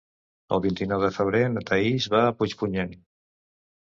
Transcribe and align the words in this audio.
El 0.55 0.61
vint-i-nou 0.63 1.03
de 1.03 1.11
febrer 1.19 1.43
na 1.57 1.63
Thaís 1.67 2.09
va 2.17 2.25
a 2.31 2.35
Puigpunyent. 2.41 2.97